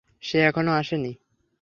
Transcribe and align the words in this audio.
সে 0.23 0.37
এখনও 0.39 0.71
আসে 0.71 0.95
নি। 0.97 1.11